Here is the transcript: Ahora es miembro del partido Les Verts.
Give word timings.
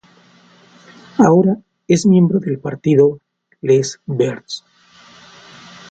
Ahora 1.19 1.57
es 1.87 2.07
miembro 2.07 2.39
del 2.39 2.57
partido 2.57 3.19
Les 3.61 4.01
Verts. 4.07 4.65